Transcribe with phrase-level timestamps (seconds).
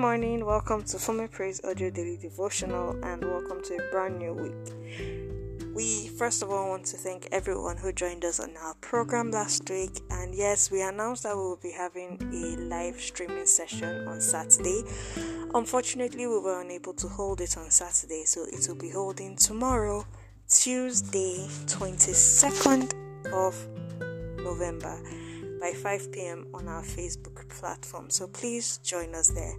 [0.00, 5.74] morning, welcome to Fome Praise Audio Daily Devotional, and welcome to a brand new week.
[5.74, 9.68] We first of all want to thank everyone who joined us on our program last
[9.68, 14.22] week, and yes, we announced that we will be having a live streaming session on
[14.22, 14.84] Saturday.
[15.52, 20.06] Unfortunately, we were unable to hold it on Saturday, so it will be holding tomorrow,
[20.48, 22.94] Tuesday, 22nd
[23.34, 23.68] of
[24.42, 24.98] November
[25.60, 26.46] by 5 p.m.
[26.54, 28.08] on our Facebook platform.
[28.08, 29.54] So please join us there.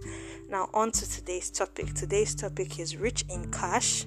[0.48, 1.94] Now, on to today's topic.
[1.94, 4.06] Today's topic is rich in cash,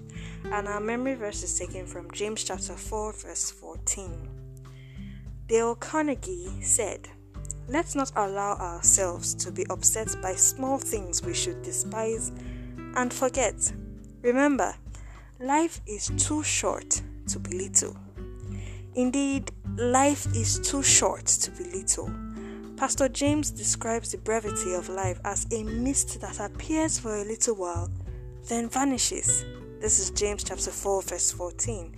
[0.51, 4.29] and our memory verse is taken from James chapter 4, verse 14.
[5.47, 7.07] Dale Carnegie said,
[7.67, 12.31] Let's not allow ourselves to be upset by small things we should despise
[12.95, 13.55] and forget.
[14.21, 14.75] Remember,
[15.39, 17.95] life is too short to be little.
[18.95, 22.09] Indeed, life is too short to be little.
[22.77, 27.55] Pastor James describes the brevity of life as a mist that appears for a little
[27.55, 27.91] while,
[28.47, 29.43] then vanishes.
[29.81, 31.93] This is James chapter 4, verse 14.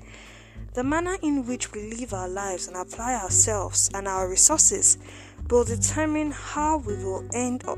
[0.74, 4.98] The manner in which we live our lives and apply ourselves and our resources
[5.52, 7.78] will determine how we will end up.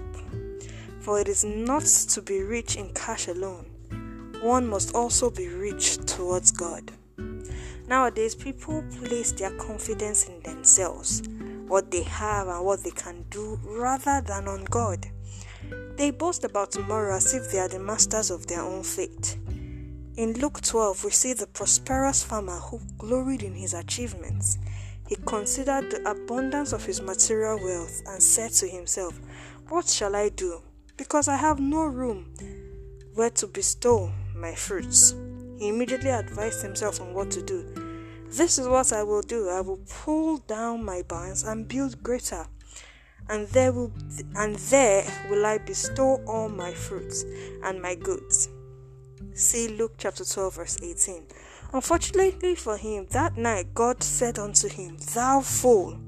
[1.02, 3.66] For it is not to be rich in cash alone,
[4.42, 6.94] one must also be rich towards God.
[7.90, 11.24] Nowadays, people place their confidence in themselves,
[11.68, 15.08] what they have, and what they can do, rather than on God.
[15.96, 19.38] They boast about tomorrow as if they are the masters of their own fate.
[20.18, 24.60] In Luke 12, we see the prosperous farmer who gloried in his achievements.
[25.08, 29.20] He considered the abundance of his material wealth and said to himself,
[29.70, 30.62] What shall I do?
[30.96, 32.32] Because I have no room
[33.16, 35.16] where to bestow my fruits.
[35.58, 37.79] He immediately advised himself on what to do.
[38.30, 39.50] This is what I will do.
[39.50, 42.46] I will pull down my barns and build greater.
[43.28, 43.92] And there will
[44.36, 47.26] and there will I bestow all my fruits
[47.64, 48.50] and my goods.
[49.34, 51.28] See Luke chapter 12 verse 18.
[51.74, 56.00] Unfortunately for him, that night God said unto him, Thou fool,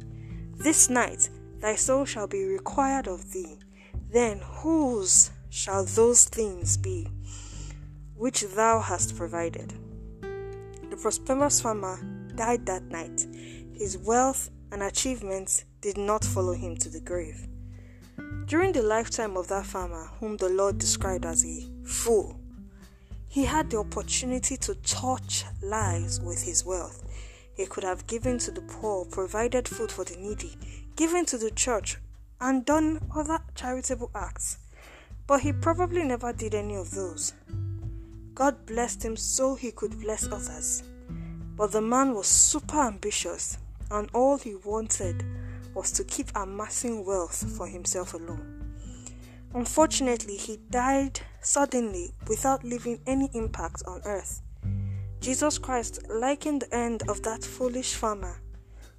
[0.58, 1.30] this night
[1.60, 3.60] thy soul shall be required of thee.
[4.12, 7.08] Then whose shall those things be?
[8.22, 9.74] which thou hast provided.
[10.92, 11.98] The prosperous farmer
[12.42, 13.28] died that night.
[13.72, 17.48] His wealth and achievements did not follow him to the grave.
[18.48, 22.40] During the lifetime of that farmer, whom the Lord described as a fool,
[23.30, 27.08] he had the opportunity to touch lives with his wealth.
[27.54, 30.58] He could have given to the poor, provided food for the needy,
[30.96, 32.00] given to the church,
[32.40, 34.58] and done other charitable acts.
[35.28, 37.34] But he probably never did any of those.
[38.34, 40.82] God blessed him so he could bless others.
[41.56, 43.58] But the man was super ambitious,
[43.90, 45.26] and all he wanted
[45.74, 48.62] was to keep amassing wealth for himself alone.
[49.54, 54.42] Unfortunately, he died suddenly without leaving any impact on earth.
[55.20, 58.42] Jesus Christ likened the end of that foolish farmer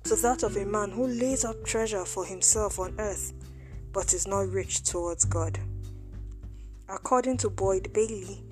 [0.05, 3.33] to that of a man who lays up treasure for himself on earth
[3.93, 5.59] but is not rich towards God.
[6.89, 8.43] According to Boyd Bailey,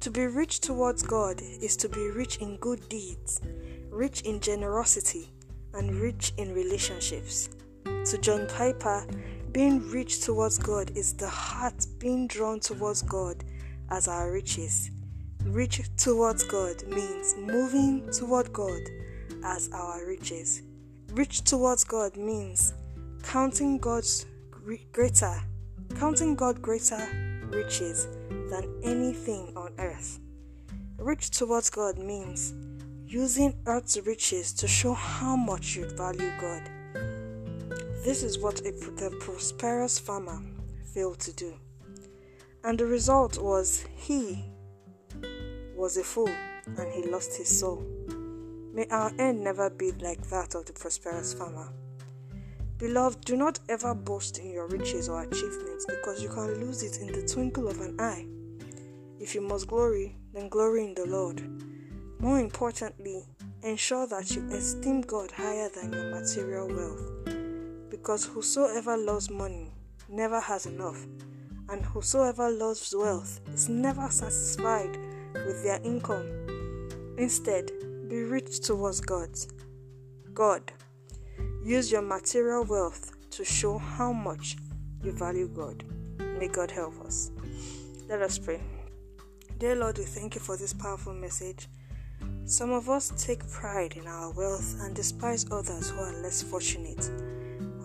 [0.00, 3.42] to be rich towards God is to be rich in good deeds,
[3.90, 5.30] rich in generosity,
[5.74, 7.50] and rich in relationships.
[7.84, 9.06] To John Piper,
[9.52, 13.44] being rich towards God is the heart being drawn towards God
[13.90, 14.90] as our riches.
[15.44, 18.80] Rich towards God means moving toward God
[19.44, 20.62] as our riches.
[21.12, 22.72] Rich towards God means
[23.22, 24.24] counting God's
[24.92, 25.42] greater,
[25.98, 27.06] counting God greater
[27.50, 28.08] riches
[28.50, 30.18] than anything on earth.
[30.98, 32.52] Rich towards God means
[33.06, 36.68] using earth's riches to show how much you value God.
[38.04, 40.40] This is what a, the prosperous farmer
[40.94, 41.54] failed to do.
[42.62, 44.44] And the result was he
[45.74, 46.30] was a fool
[46.66, 47.82] and he lost his soul.
[48.72, 51.72] May our end never be like that of the prosperous farmer.
[52.78, 57.00] Beloved, do not ever boast in your riches or achievements because you can lose it
[57.00, 58.26] in the twinkle of an eye.
[59.20, 61.42] If you must glory, then glory in the Lord.
[62.20, 63.22] More importantly,
[63.62, 67.90] ensure that you esteem God higher than your material wealth.
[67.90, 69.72] Because whosoever loves money
[70.08, 71.06] never has enough,
[71.68, 74.96] and whosoever loves wealth is never satisfied
[75.34, 76.26] with their income.
[77.18, 77.70] Instead,
[78.08, 79.28] be rich towards God.
[80.32, 80.72] God.
[81.62, 84.56] Use your material wealth to show how much
[85.04, 85.84] you value God.
[86.38, 87.30] May God help us.
[88.08, 88.79] Let us pray.
[89.60, 91.68] Dear Lord, we thank you for this powerful message.
[92.46, 97.10] Some of us take pride in our wealth and despise others who are less fortunate.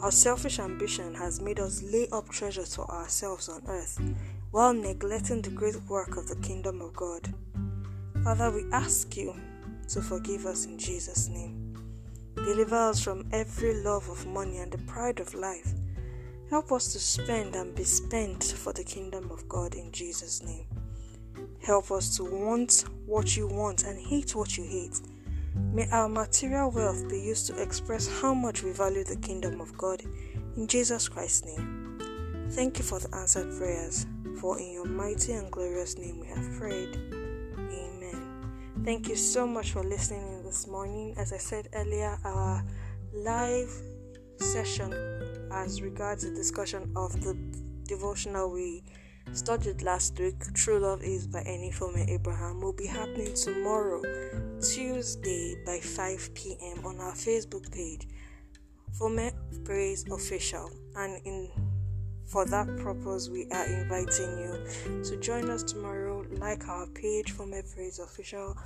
[0.01, 3.99] Our selfish ambition has made us lay up treasure for ourselves on earth
[4.51, 7.33] while neglecting the great work of the kingdom of God.
[8.23, 9.35] Father, we ask you
[9.89, 11.75] to forgive us in Jesus' name.
[12.35, 15.73] Deliver us from every love of money and the pride of life.
[16.49, 20.67] Help us to spend and be spent for the kingdom of God in Jesus' name.
[21.65, 25.01] Help us to want what you want and hate what you hate.
[25.73, 29.75] May our material wealth be used to express how much we value the kingdom of
[29.75, 30.03] God
[30.55, 32.45] in Jesus Christ's name.
[32.51, 34.05] Thank you for the answered prayers,
[34.39, 36.97] for in your mighty and glorious name we have prayed.
[37.57, 38.51] Amen.
[38.83, 41.15] Thank you so much for listening this morning.
[41.17, 42.63] As I said earlier, our
[43.11, 43.73] live
[44.37, 44.93] session
[45.51, 47.33] as regards the discussion of the
[47.87, 48.83] devotional we
[49.33, 54.01] studied last week, True Love Is by Enifome Abraham, will be happening tomorrow,
[54.61, 56.85] Tuesday by 5 p.m.
[56.85, 58.07] on our Facebook page,
[58.99, 59.31] Fome
[59.63, 60.69] Praise Official.
[60.95, 61.49] And in
[62.25, 66.25] for that purpose, we are inviting you to join us tomorrow.
[66.31, 68.57] Like our page, Fome Praise Official,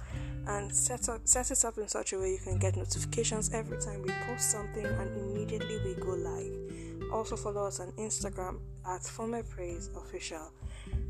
[0.48, 3.78] and set up set it up in such a way you can get notifications every
[3.78, 6.69] time we post something, and immediately we go live.
[7.12, 10.52] Also follow us on Instagram at Fome Praise Official.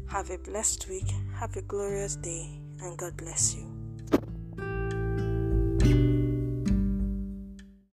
[0.07, 3.78] Have a blessed week, have a glorious day, and God bless you.